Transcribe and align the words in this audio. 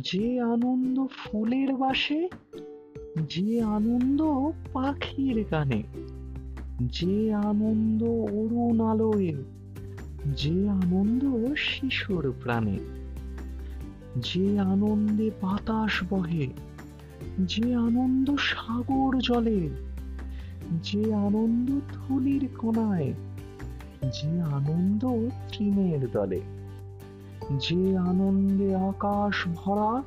যে 0.00 0.40
আনন্দ 0.40 1.06
ফুলের 1.16 1.76
বাসে, 1.76 2.28
যে 3.28 3.62
আনন্দ 3.62 4.50
পাখির 4.72 5.44
গানে 5.50 5.82
যে 6.82 7.34
আনন্দ 7.34 8.04
অরুণ 8.04 8.80
আলোয়, 8.80 9.34
যে 10.36 10.68
আনন্দ 10.68 11.54
শিশুর 11.54 12.34
প্রাণে, 12.42 12.78
যে 14.16 14.58
আনন্দে 14.58 15.30
বাতাস 15.42 16.04
বহে, 16.10 16.46
যে 17.38 17.74
আনন্দ 17.74 18.36
সাগর 18.36 19.20
জলে, 19.20 19.68
যে 20.82 21.14
আনন্দ 21.14 21.80
ধুলির 21.92 22.48
কোনায়, 22.58 23.12
যে 24.02 24.40
আনন্দ 24.40 25.28
তৃণের 25.48 26.10
দলে। 26.10 26.40
যে 27.50 27.98
আনন্দে 27.98 28.76
আকাশ 28.76 29.46
ভরা, 29.56 30.02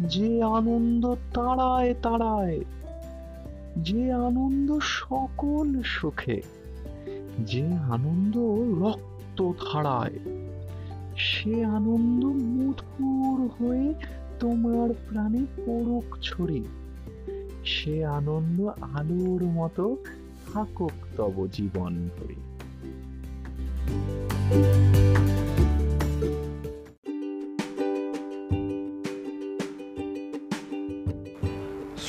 যে 0.00 0.42
আনন্দ 0.42 1.14
তারায় 1.34 1.94
তারায়, 2.02 2.60
যে 3.78 4.12
আনন্দ 4.12 4.78
সকল 4.78 5.82
সুখে, 5.82 6.42
যে 7.40 7.66
আনন্দ 7.66 8.36
রক্ত 8.84 9.52
ধারায়, 9.52 10.18
সে 11.16 11.64
আনন্দ 11.64 12.24
মধুর 12.24 13.50
হয়ে 13.58 13.94
তোমার 14.40 14.94
প্রাণে 15.08 15.46
পড়ুক 15.66 16.18
ছড়ি, 16.22 16.64
সে 17.64 18.06
আনন্দ 18.06 18.70
আলোর 18.80 19.44
মতো 19.44 19.96
থাকুক 20.52 20.92
তব 21.16 21.46
জীবন 21.52 22.08
ভরে 22.18 22.53